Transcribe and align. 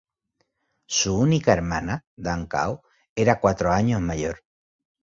Su 0.87 1.15
única 1.15 1.53
hermana 1.53 2.05
Dan 2.15 2.47
Cao, 2.47 2.81
era 3.15 3.39
cuatro 3.39 3.71
años 3.71 4.01
mayor. 4.01 4.43